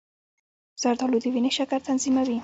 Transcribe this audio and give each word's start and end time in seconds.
زردآلو 0.81 1.17
د 1.23 1.25
وینې 1.33 1.51
شکر 1.57 1.79
تنظیموي. 1.87 2.37